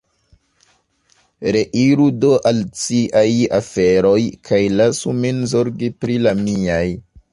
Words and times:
Reiru 1.55 2.07
do 2.23 2.31
al 2.51 2.63
ciaj 2.85 3.25
aferoj, 3.59 4.17
kaj 4.49 4.63
lasu 4.81 5.15
min 5.23 5.45
zorgi 5.53 5.91
pri 6.01 6.17
la 6.27 6.35
miaj. 6.41 6.85